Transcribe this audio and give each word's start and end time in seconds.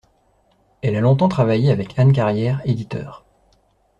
Elle 0.81 0.95
a 0.95 0.99
longtemps 0.99 1.27
travaillé 1.27 1.69
avec 1.69 1.99
Anne 1.99 2.11
Carrière, 2.11 2.59
éditeur. 2.65 3.23